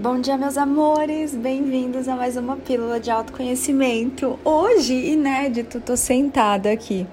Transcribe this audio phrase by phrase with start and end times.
[0.00, 1.34] Bom dia, meus amores!
[1.34, 4.38] Bem-vindos a mais uma pílula de autoconhecimento.
[4.44, 7.04] Hoje, inédito, tô sentada aqui.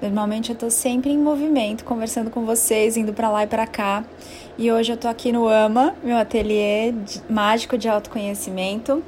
[0.00, 4.06] Normalmente eu tô sempre em movimento, conversando com vocês, indo para lá e para cá.
[4.56, 9.04] E hoje eu tô aqui no AMA, meu ateliê de, mágico de autoconhecimento.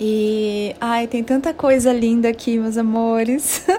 [0.00, 3.64] E ai, tem tanta coisa linda aqui, meus amores.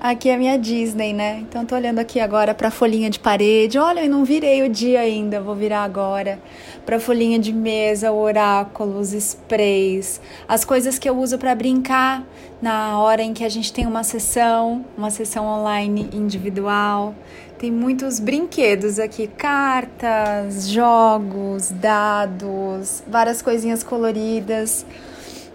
[0.00, 1.40] aqui é a minha Disney, né?
[1.40, 3.78] Então tô olhando aqui agora para folhinha de parede.
[3.78, 6.38] Olha, eu não virei o dia ainda, vou virar agora.
[6.84, 12.24] Para folhinha de mesa, oráculos, sprays, as coisas que eu uso para brincar
[12.60, 17.14] na hora em que a gente tem uma sessão, uma sessão online individual.
[17.58, 24.86] Tem muitos brinquedos aqui, cartas, jogos, dados, várias coisinhas coloridas.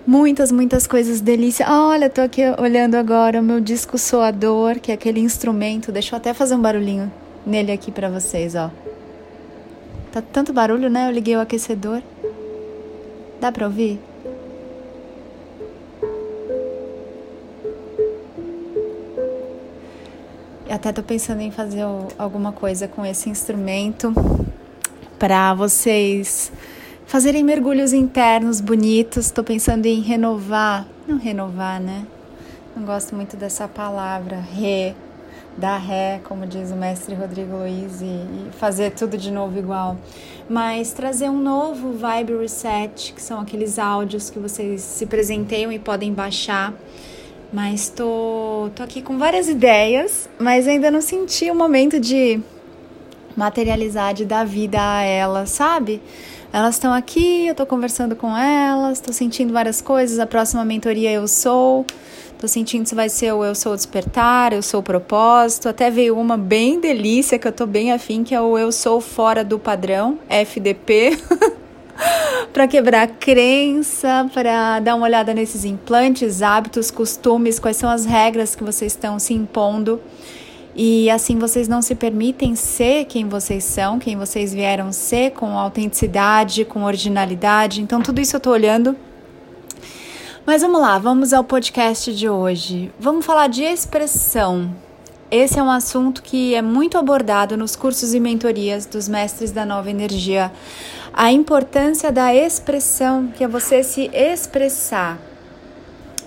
[0.08, 1.66] Muitas, muitas coisas delícia.
[1.68, 5.91] Olha, tô aqui olhando agora o meu disco soador, que é aquele instrumento.
[5.91, 7.12] Deixa eu até fazer um barulhinho
[7.44, 8.70] nele aqui para vocês, ó.
[10.12, 11.09] Tá tanto barulho, né?
[11.09, 12.04] Eu liguei o aquecedor.
[13.41, 14.00] Dá para ouvir?
[20.70, 21.81] Até tô pensando em fazer
[22.17, 24.14] alguma coisa com esse instrumento
[25.17, 26.52] para vocês
[27.06, 29.28] fazerem mergulhos internos bonitos.
[29.28, 32.06] Estou pensando em renovar, não renovar, né?
[32.75, 34.94] Não gosto muito dessa palavra, re,
[35.58, 39.98] dar ré, como diz o mestre Rodrigo Luiz, e, e fazer tudo de novo igual.
[40.50, 45.80] Mas trazer um novo Vibe Reset, que são aqueles áudios que vocês se presenteiam e
[45.80, 46.73] podem baixar.
[47.53, 52.42] Mas tô, tô aqui com várias ideias, mas ainda não senti o momento de
[53.36, 56.02] materializar, de dar vida a elas, sabe?
[56.52, 60.19] Elas estão aqui, eu estou conversando com elas, estou sentindo várias coisas.
[60.19, 61.86] A próxima mentoria eu sou.
[62.31, 65.67] Estou sentindo se vai ser o eu sou o despertar, eu sou o propósito.
[65.67, 69.02] Até veio uma bem delícia que eu estou bem afim, que é o eu sou
[69.02, 71.17] fora do padrão, FDP.
[72.53, 78.55] para quebrar crença, para dar uma olhada nesses implantes, hábitos, costumes, quais são as regras
[78.55, 79.99] que vocês estão se impondo
[80.75, 85.58] e assim vocês não se permitem ser quem vocês são, quem vocês vieram ser, com
[85.58, 87.81] autenticidade, com originalidade.
[87.81, 88.93] Então, tudo isso eu tô olhando.
[90.45, 92.91] Mas vamos lá, vamos ao podcast de hoje.
[92.99, 94.69] Vamos falar de expressão.
[95.31, 99.65] Esse é um assunto que é muito abordado nos cursos e mentorias dos mestres da
[99.65, 100.52] nova energia.
[101.13, 105.17] A importância da expressão, que é você se expressar.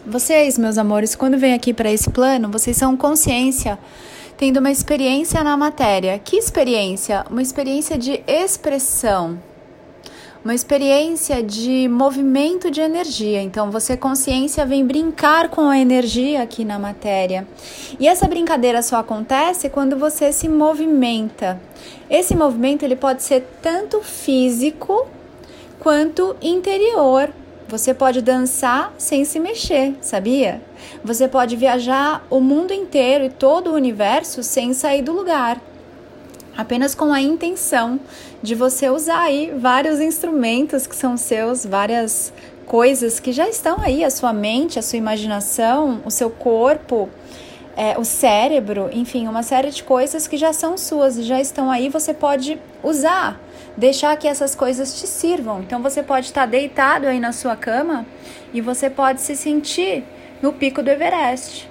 [0.06, 3.78] Vocês, meus amores, quando vêm aqui para esse plano, vocês são consciência
[4.38, 6.18] tendo uma experiência na matéria.
[6.18, 7.26] Que experiência?
[7.28, 9.36] Uma experiência de expressão,
[10.44, 13.42] uma experiência de movimento de energia.
[13.42, 17.46] Então, você, consciência, vem brincar com a energia aqui na matéria.
[17.98, 21.60] E essa brincadeira só acontece quando você se movimenta.
[22.08, 25.08] Esse movimento ele pode ser tanto físico
[25.80, 27.30] quanto interior.
[27.68, 30.62] Você pode dançar sem se mexer, sabia?
[31.04, 35.60] Você pode viajar o mundo inteiro e todo o universo sem sair do lugar.
[36.56, 38.00] Apenas com a intenção
[38.42, 42.32] de você usar aí vários instrumentos que são seus, várias
[42.64, 47.06] coisas que já estão aí, a sua mente, a sua imaginação, o seu corpo,
[47.76, 51.70] é, o cérebro, enfim, uma série de coisas que já são suas e já estão
[51.70, 53.38] aí, você pode usar
[53.78, 55.60] deixar que essas coisas te sirvam.
[55.60, 58.04] Então você pode estar deitado aí na sua cama
[58.52, 60.02] e você pode se sentir
[60.42, 61.70] no pico do Everest.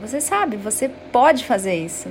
[0.00, 2.08] Você sabe, você pode fazer isso.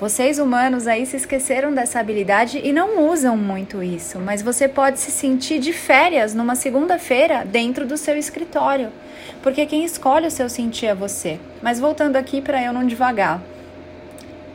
[0.00, 4.98] Vocês humanos aí se esqueceram dessa habilidade e não usam muito isso, mas você pode
[5.00, 8.92] se sentir de férias numa segunda-feira dentro do seu escritório,
[9.42, 11.40] porque quem escolhe o seu sentir é você.
[11.60, 13.40] Mas voltando aqui para eu não devagar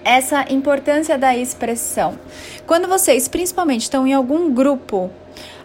[0.03, 2.17] essa importância da expressão.
[2.65, 5.09] Quando vocês, principalmente, estão em algum grupo,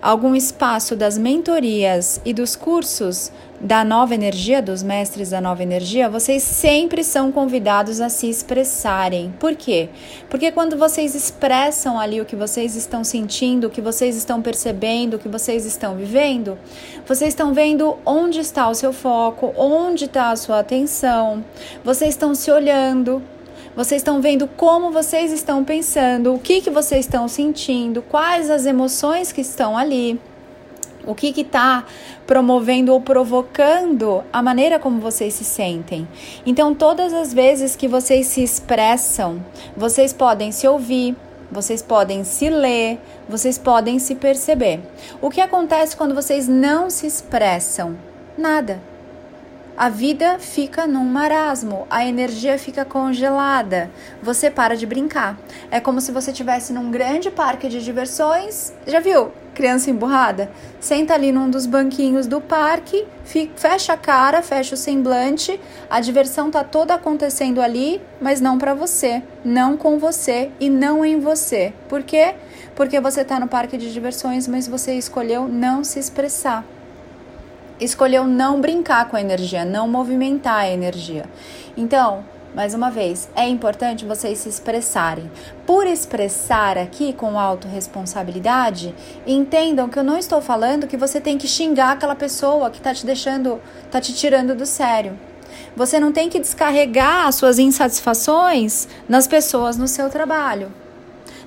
[0.01, 6.09] algum espaço das mentorias e dos cursos da nova energia, dos mestres da nova energia,
[6.09, 9.35] vocês sempre são convidados a se expressarem.
[9.41, 9.89] Por quê?
[10.31, 15.15] Porque quando vocês expressam ali o que vocês estão sentindo, o que vocês estão percebendo,
[15.15, 16.57] o que vocês estão vivendo,
[17.05, 21.45] vocês estão vendo onde está o seu foco, onde está a sua atenção,
[21.85, 23.21] vocês estão se olhando,
[23.79, 28.67] vocês estão vendo como vocês estão pensando, o que, que vocês estão sentindo, quais as
[28.67, 30.21] emoções que estão ali,
[31.07, 31.87] o que está
[32.27, 36.09] promovendo ou provocando a maneira como vocês se sentem.
[36.45, 39.41] Então, todas as vezes que vocês se expressam,
[39.77, 41.15] vocês podem se ouvir,
[41.49, 42.99] vocês podem se ler,
[43.29, 44.81] vocês podem se perceber.
[45.23, 47.97] O que acontece quando vocês não se expressam?
[48.37, 48.98] Nada.
[49.79, 53.89] A vida fica num marasmo, a energia fica congelada,
[54.21, 55.39] você para de brincar.
[55.71, 59.31] É como se você estivesse num grande parque de diversões, já viu?
[59.55, 60.51] Criança emburrada?
[60.81, 63.07] Senta ali num dos banquinhos do parque,
[63.55, 68.75] fecha a cara, fecha o semblante, a diversão tá toda acontecendo ali, mas não para
[68.75, 71.73] você, não com você e não em você.
[71.89, 72.35] Por quê?
[72.75, 76.65] Porque você tá no parque de diversões, mas você escolheu não se expressar
[77.81, 81.27] escolheu não brincar com a energia, não movimentar a energia.
[81.77, 85.31] Então, mais uma vez, é importante vocês se expressarem.
[85.67, 88.95] Por expressar aqui com autorresponsabilidade,
[89.27, 92.95] entendam que eu não estou falando que você tem que xingar aquela pessoa que está
[92.95, 95.19] te deixando, está te tirando do sério.
[95.77, 100.73] Você não tem que descarregar as suas insatisfações nas pessoas no seu trabalho.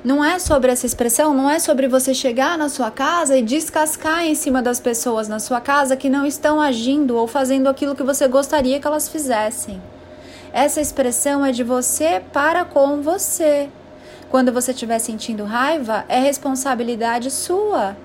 [0.04, 4.26] Não é sobre essa expressão, não é sobre você chegar na sua casa e descascar
[4.26, 8.02] em cima das pessoas na sua casa que não estão agindo ou fazendo aquilo que
[8.02, 9.80] você gostaria que elas fizessem.
[10.52, 13.70] Essa expressão é de você para com você.
[14.32, 17.96] Quando você estiver sentindo raiva, é responsabilidade sua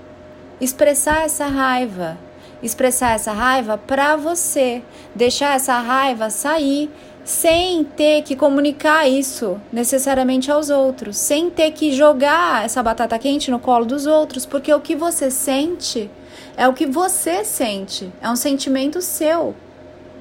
[0.61, 2.15] expressar essa raiva.
[2.61, 4.83] Expressar essa raiva para você,
[5.15, 6.91] deixar essa raiva sair
[7.27, 13.51] sem ter que comunicar isso necessariamente aos outros, sem ter que jogar essa batata quente
[13.51, 16.09] no colo dos outros, porque o que você sente
[16.55, 19.53] é o que você sente, é um sentimento seu.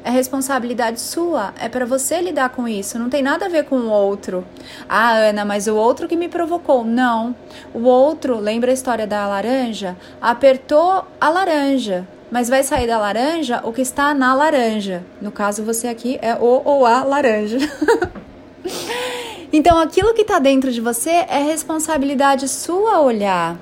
[0.02, 3.76] É responsabilidade sua, é para você lidar com isso, não tem nada a ver com
[3.76, 4.44] o outro.
[4.88, 6.84] Ah, Ana, mas o outro que me provocou.
[6.84, 7.36] Não.
[7.72, 9.96] O outro, lembra a história da laranja?
[10.20, 15.04] Apertou a laranja mas vai sair da laranja o que está na laranja.
[15.20, 17.58] No caso, você aqui é o ou a laranja.
[19.52, 23.56] então, aquilo que está dentro de você é responsabilidade sua olhar.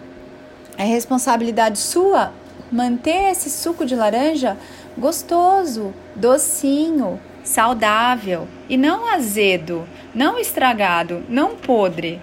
[0.77, 2.33] É responsabilidade sua
[2.73, 4.57] manter esse suco de laranja
[4.97, 12.21] gostoso, docinho, saudável e não azedo, não estragado, não podre.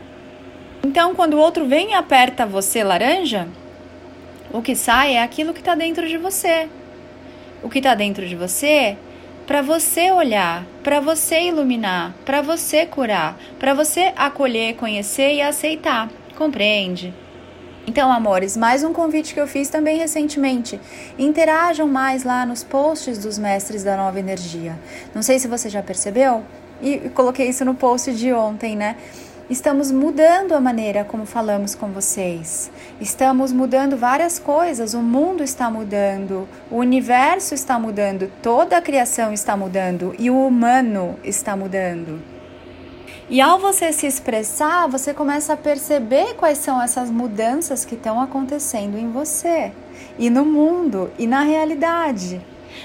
[0.83, 3.47] Então, quando o outro vem e aperta você laranja,
[4.53, 6.69] o que sai é aquilo que está dentro de você.
[7.63, 8.97] O que está dentro de você
[9.45, 16.09] para você olhar, para você iluminar, para você curar, para você acolher, conhecer e aceitar.
[16.37, 17.13] Compreende?
[17.85, 20.79] Então, amores, mais um convite que eu fiz também recentemente.
[21.17, 24.77] Interajam mais lá nos posts dos mestres da nova energia.
[25.13, 26.43] Não sei se você já percebeu,
[26.81, 28.95] e coloquei isso no post de ontem, né?
[29.51, 32.71] Estamos mudando a maneira como falamos com vocês.
[33.01, 34.93] Estamos mudando várias coisas.
[34.93, 40.47] O mundo está mudando, o universo está mudando, toda a criação está mudando e o
[40.47, 42.21] humano está mudando.
[43.29, 48.21] E ao você se expressar, você começa a perceber quais são essas mudanças que estão
[48.21, 49.73] acontecendo em você
[50.17, 52.39] e no mundo e na realidade.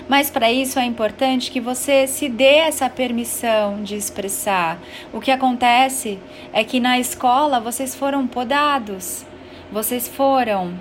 [0.09, 4.79] Mas para isso é importante que você se dê essa permissão de expressar.
[5.13, 6.19] O que acontece
[6.53, 9.25] é que na escola vocês foram podados,
[9.71, 10.75] vocês foram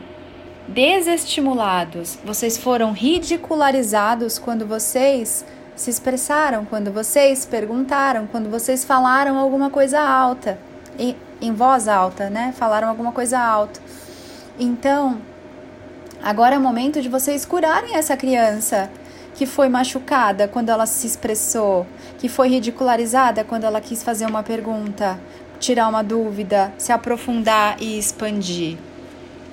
[0.67, 9.69] desestimulados, vocês foram ridicularizados quando vocês se expressaram, quando vocês perguntaram, quando vocês falaram alguma
[9.69, 10.57] coisa alta,
[10.97, 12.53] em, em voz alta, né?
[12.57, 13.79] Falaram alguma coisa alta.
[14.57, 15.21] Então,
[16.25, 18.89] agora é o momento de vocês curarem essa criança
[19.36, 21.86] que foi machucada quando ela se expressou,
[22.18, 25.19] que foi ridicularizada quando ela quis fazer uma pergunta,
[25.60, 28.75] tirar uma dúvida, se aprofundar e expandir.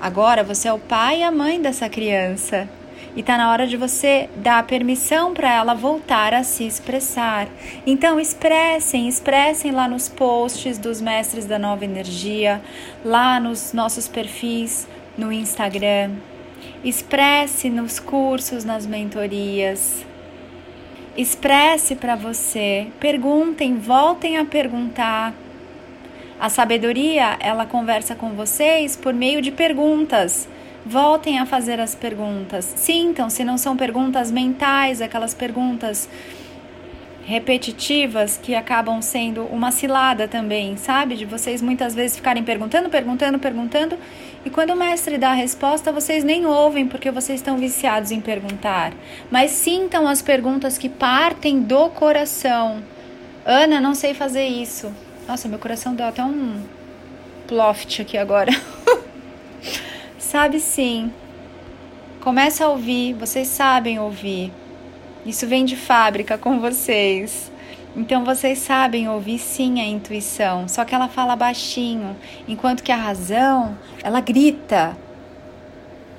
[0.01, 2.67] Agora você é o pai e a mãe dessa criança.
[3.15, 7.47] E está na hora de você dar permissão para ela voltar a se expressar.
[7.87, 12.63] Então, expressem, expressem lá nos posts dos mestres da nova energia,
[13.05, 14.89] lá nos nossos perfis
[15.19, 16.13] no Instagram,
[16.85, 20.05] Expresse nos cursos, nas mentorias.
[21.17, 22.89] Expresse para você.
[22.99, 25.33] Perguntem, voltem a perguntar.
[26.41, 30.49] A sabedoria, ela conversa com vocês por meio de perguntas.
[30.85, 32.65] Voltem a fazer as perguntas.
[32.75, 36.09] Sintam se não são perguntas mentais, aquelas perguntas
[37.25, 41.15] repetitivas que acabam sendo uma cilada também, sabe?
[41.15, 43.97] De vocês muitas vezes ficarem perguntando, perguntando, perguntando,
[44.45, 48.21] e quando o mestre dá a resposta, vocês nem ouvem porque vocês estão viciados em
[48.21, 48.93] perguntar.
[49.31, 52.83] Mas sintam as perguntas que partem do coração.
[53.45, 54.93] Ana, não sei fazer isso.
[55.29, 56.61] Nossa, meu coração deu até um
[57.47, 58.51] ploft aqui agora.
[60.19, 61.13] Sabe sim.
[62.21, 64.53] Começa a ouvir, vocês sabem ouvir.
[65.25, 67.51] Isso vem de fábrica com vocês.
[67.95, 72.17] Então vocês sabem ouvir sim a intuição, só que ela fala baixinho,
[72.49, 74.97] enquanto que a razão, ela grita.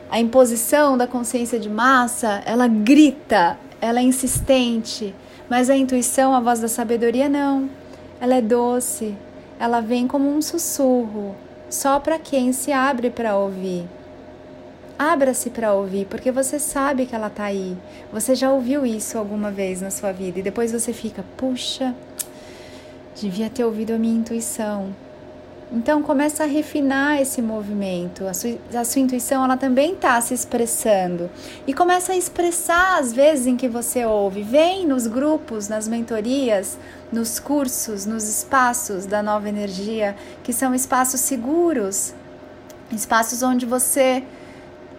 [0.09, 5.13] A imposição da consciência de massa, ela grita, ela é insistente,
[5.49, 7.67] mas a intuição, a voz da sabedoria, não.
[8.21, 9.15] Ela é doce,
[9.59, 11.35] ela vem como um sussurro,
[11.69, 13.85] só para quem se abre para ouvir.
[14.97, 17.75] Abra-se para ouvir, porque você sabe que ela está aí.
[18.11, 21.95] Você já ouviu isso alguma vez na sua vida e depois você fica, puxa,
[23.19, 24.93] devia ter ouvido a minha intuição.
[25.75, 28.27] Então começa a refinar esse movimento.
[28.27, 31.31] A sua, a sua intuição ela também está se expressando
[31.65, 34.43] e começa a expressar as vezes em que você ouve.
[34.43, 36.77] Vem nos grupos, nas mentorias,
[37.11, 42.13] nos cursos, nos espaços da nova energia, que são espaços seguros,
[42.91, 44.23] espaços onde você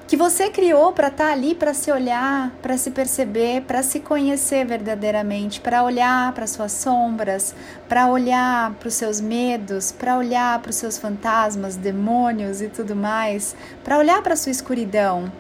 [0.07, 4.01] que você criou para estar tá ali, para se olhar, para se perceber, para se
[4.01, 7.55] conhecer verdadeiramente, para olhar para suas sombras,
[7.89, 12.95] para olhar para os seus medos, para olhar para os seus fantasmas, demônios e tudo
[12.95, 15.33] mais, para olhar para sua escuridão.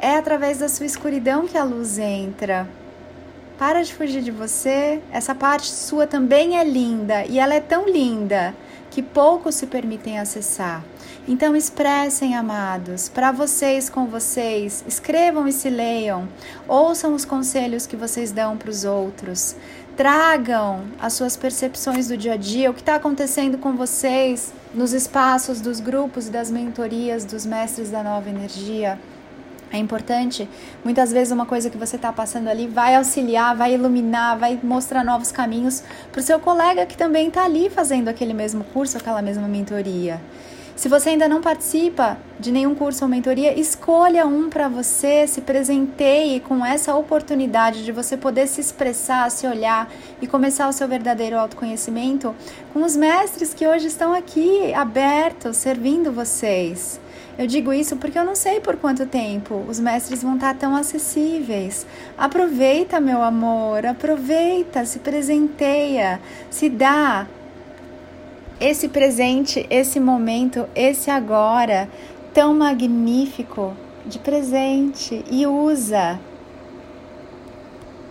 [0.00, 2.68] É através da sua escuridão que a luz entra.
[3.58, 5.00] Para de fugir de você.
[5.12, 8.54] Essa parte sua também é linda e ela é tão linda
[8.90, 10.82] que poucos se permitem acessar.
[11.26, 16.28] Então expressem, amados, para vocês com vocês, escrevam e se leiam,
[16.66, 19.54] ouçam os conselhos que vocês dão para os outros,
[19.96, 24.92] tragam as suas percepções do dia a dia, o que está acontecendo com vocês nos
[24.92, 28.98] espaços dos grupos e das mentorias dos mestres da nova energia.
[29.72, 30.48] É importante,
[30.84, 35.04] muitas vezes uma coisa que você está passando ali vai auxiliar, vai iluminar, vai mostrar
[35.04, 39.22] novos caminhos para o seu colega que também está ali fazendo aquele mesmo curso, aquela
[39.22, 40.20] mesma mentoria.
[40.74, 45.42] Se você ainda não participa de nenhum curso ou mentoria, escolha um para você, se
[45.42, 49.88] presenteie com essa oportunidade de você poder se expressar, se olhar
[50.20, 52.34] e começar o seu verdadeiro autoconhecimento
[52.72, 56.98] com os mestres que hoje estão aqui abertos, servindo vocês.
[57.38, 60.74] Eu digo isso porque eu não sei por quanto tempo os mestres vão estar tão
[60.74, 61.86] acessíveis.
[62.16, 67.26] Aproveita, meu amor, aproveita, se presenteia, se dá
[68.62, 71.88] esse presente, esse momento, esse agora
[72.32, 73.76] tão magnífico
[74.06, 76.20] de presente e usa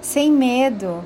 [0.02, 1.06] sem medo,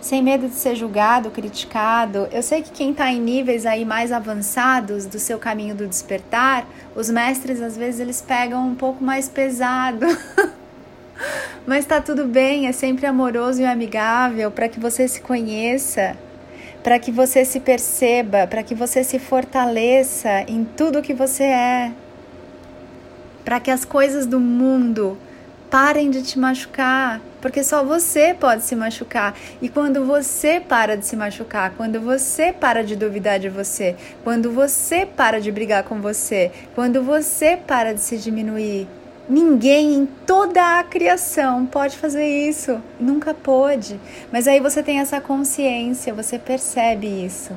[0.00, 2.26] sem medo de ser julgado, criticado.
[2.32, 6.66] Eu sei que quem está em níveis aí mais avançados do seu caminho do despertar,
[6.96, 10.06] os mestres às vezes eles pegam um pouco mais pesado.
[11.66, 16.16] Mas tá tudo bem, é sempre amoroso e amigável para que você se conheça
[16.88, 21.92] para que você se perceba, para que você se fortaleça em tudo que você é,
[23.44, 25.18] para que as coisas do mundo
[25.70, 29.34] parem de te machucar, porque só você pode se machucar.
[29.60, 34.50] E quando você para de se machucar, quando você para de duvidar de você, quando
[34.50, 38.88] você para de brigar com você, quando você para de se diminuir,
[39.28, 44.00] Ninguém em toda a criação pode fazer isso, nunca pôde.
[44.32, 47.52] Mas aí você tem essa consciência, você percebe isso,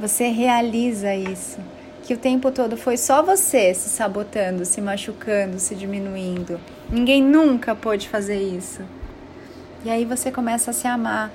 [0.00, 1.58] você realiza isso.
[2.02, 6.58] Que o tempo todo foi só você se sabotando, se machucando, se diminuindo.
[6.88, 8.80] Ninguém nunca pôde fazer isso.
[9.84, 11.30] E aí você começa a se amar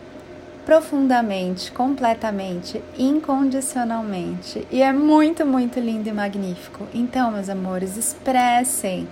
[0.65, 4.65] profundamente, completamente, incondicionalmente.
[4.71, 6.87] E é muito, muito lindo e magnífico.
[6.93, 9.07] Então, meus amores, expressem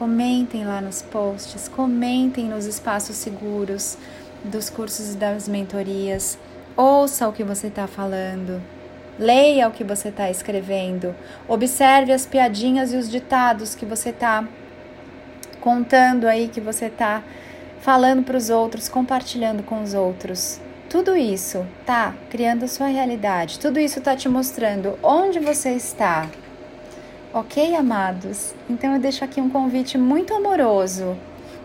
[0.00, 3.98] Comentem lá nos posts, comentem nos espaços seguros
[4.42, 6.38] dos cursos e das mentorias.
[6.74, 8.62] Ouça o que você está falando.
[9.18, 11.14] Leia o que você está escrevendo.
[11.46, 14.48] Observe as piadinhas e os ditados que você está
[15.60, 17.22] contando aí, que você está
[17.82, 20.58] falando para os outros, compartilhando com os outros.
[20.88, 23.58] Tudo isso tá criando a sua realidade.
[23.58, 26.26] Tudo isso está te mostrando onde você está.
[27.32, 28.52] Ok, amados?
[28.68, 31.16] Então eu deixo aqui um convite muito amoroso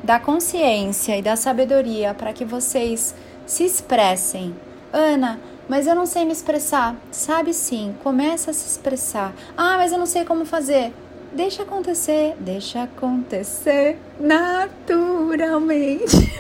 [0.04, 3.16] da consciência e da sabedoria para que vocês
[3.48, 4.56] se expressem.
[4.94, 6.96] Ana, mas eu não sei me expressar.
[7.10, 9.34] Sabe sim, começa a se expressar.
[9.58, 10.94] Ah, mas eu não sei como fazer.
[11.34, 16.32] Deixa acontecer, deixa acontecer naturalmente.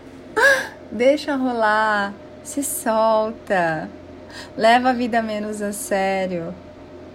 [0.90, 3.90] deixa rolar, se solta.
[4.56, 6.54] Leva a vida menos a sério.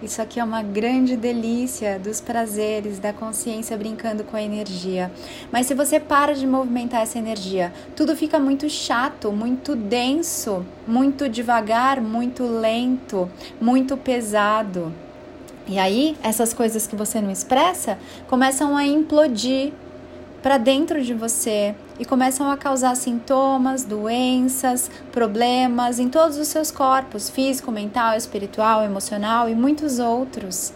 [0.02, 5.12] Isso aqui é uma grande delícia dos prazeres da consciência brincando com a energia.
[5.52, 11.28] Mas se você para de movimentar essa energia, tudo fica muito chato, muito denso, muito
[11.28, 13.30] devagar, muito lento,
[13.60, 14.92] muito pesado.
[15.68, 19.72] E aí, essas coisas que você não expressa começam a implodir
[20.42, 26.70] para dentro de você e começam a causar sintomas, doenças, problemas em todos os seus
[26.70, 30.72] corpos físico, mental, espiritual, emocional e muitos outros.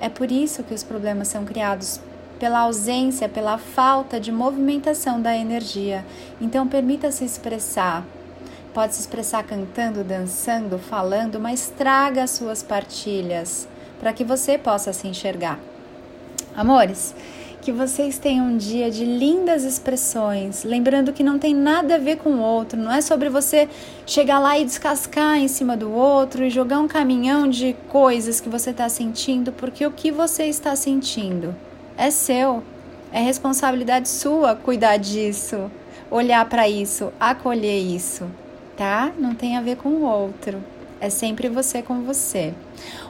[0.00, 2.00] É por isso que os problemas são criados
[2.38, 6.06] pela ausência, pela falta de movimentação da energia.
[6.40, 8.02] Então, permita-se expressar.
[8.72, 14.94] Pode se expressar cantando, dançando, falando, mas traga as suas partilhas para que você possa
[14.94, 15.58] se enxergar.
[16.56, 17.14] Amores,
[17.60, 22.16] que vocês tenham um dia de lindas expressões, lembrando que não tem nada a ver
[22.16, 23.68] com o outro, não é sobre você
[24.06, 28.48] chegar lá e descascar em cima do outro e jogar um caminhão de coisas que
[28.48, 31.54] você está sentindo, porque o que você está sentindo
[31.96, 32.62] é seu,
[33.12, 35.70] é responsabilidade sua cuidar disso,
[36.10, 38.26] olhar para isso, acolher isso,
[38.76, 39.12] tá?
[39.18, 40.62] Não tem a ver com o outro.
[41.02, 42.52] É sempre você com você.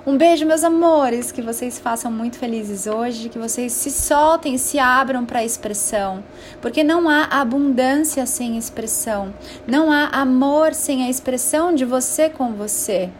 [0.06, 4.78] Um beijo, meus amores, que vocês façam muito felizes hoje, que vocês se soltem, se
[4.78, 6.24] abram para a expressão,
[6.62, 9.34] porque não há abundância sem expressão,
[9.66, 13.10] não há amor sem a expressão de você com você.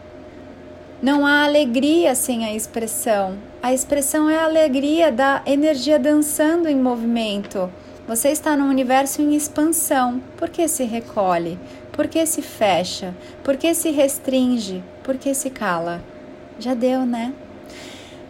[1.03, 3.37] Não há alegria sem a expressão.
[3.61, 7.71] A expressão é a alegria da energia dançando em movimento.
[8.07, 10.19] Você está num universo em expansão.
[10.35, 11.59] Por que se recolhe?
[11.91, 13.13] Por que se fecha?
[13.43, 14.83] Por que se restringe?
[15.03, 16.01] Por que se cala?
[16.61, 17.33] Já deu, né?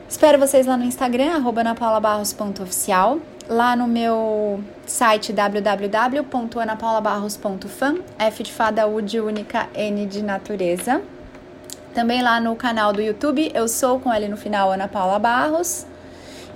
[0.07, 3.19] Espero vocês lá no Instagram, arroba anapaulabarros.oficial,
[3.50, 11.01] lá no meu site www.anapaulabarros.fan, F de fada, U de única, N de natureza.
[11.93, 15.85] Também lá no canal do YouTube, eu sou com ele no final, Ana Paula Barros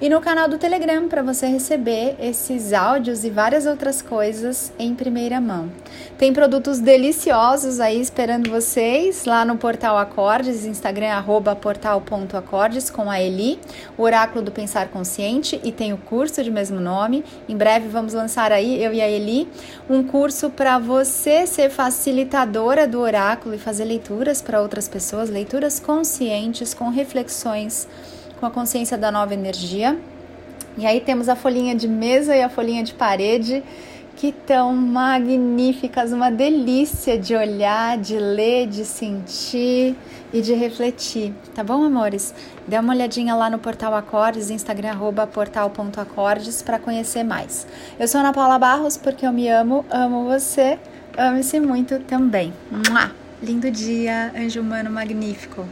[0.01, 4.93] e no canal do Telegram para você receber esses áudios e várias outras coisas em
[4.93, 5.71] primeira mão.
[6.17, 11.23] Tem produtos deliciosos aí esperando vocês lá no Portal Acordes, Instagram
[11.61, 13.59] portal.acordes com a Eli,
[13.97, 17.23] o Oráculo do Pensar Consciente e tem o curso de mesmo nome.
[17.47, 19.47] Em breve vamos lançar aí, eu e a Eli,
[19.89, 25.79] um curso para você ser facilitadora do oráculo e fazer leituras para outras pessoas, leituras
[25.79, 27.87] conscientes com reflexões
[28.39, 29.97] com a consciência da nova energia.
[30.77, 33.63] E aí temos a folhinha de mesa e a folhinha de parede,
[34.15, 39.95] que estão magníficas, uma delícia de olhar, de ler, de sentir
[40.33, 42.33] e de refletir, tá bom, amores?
[42.67, 44.97] Dê uma olhadinha lá no Portal Acordes, Instagram
[45.31, 47.67] portal.acordes para conhecer mais.
[47.99, 50.79] Eu sou Ana Paula Barros porque eu me amo, amo você,
[51.17, 52.53] ame-se muito também.
[52.71, 53.11] Mua!
[53.43, 55.65] Lindo dia, anjo humano magnífico.